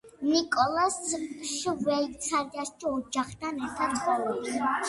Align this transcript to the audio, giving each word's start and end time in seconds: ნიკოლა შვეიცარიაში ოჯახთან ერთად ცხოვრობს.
ნიკოლა 0.27 0.85
შვეიცარიაში 1.09 2.91
ოჯახთან 2.95 3.63
ერთად 3.69 3.97
ცხოვრობს. 4.01 4.61